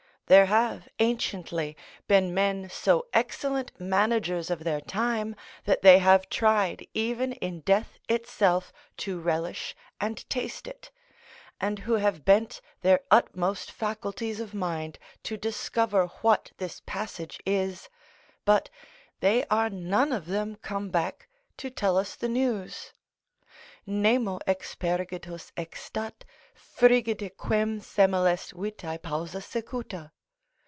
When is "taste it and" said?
10.29-11.79